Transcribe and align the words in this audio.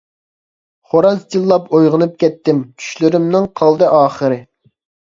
خوراز 0.93 1.19
چىللاپ 1.35 1.69
ئويغىنىپ 1.75 2.17
كەتتىم، 2.25 2.65
چۈشلىرىمنىڭ 2.81 3.51
قالدى 3.63 3.97
ئاخىرى. 4.01 4.43